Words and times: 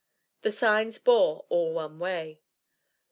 The 0.41 0.49
signs 0.49 0.97
bore 0.97 1.45
all 1.49 1.73
one 1.73 1.99
way. 1.99 2.41